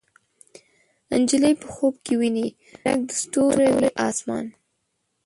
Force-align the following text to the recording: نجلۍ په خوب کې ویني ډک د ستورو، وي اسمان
نجلۍ 1.21 1.53
په 1.61 1.67
خوب 1.73 1.95
کې 2.05 2.13
ویني 2.19 2.47
ډک 2.81 2.99
د 3.09 3.11
ستورو، 3.21 3.67
وي 3.77 3.89
اسمان 4.07 4.45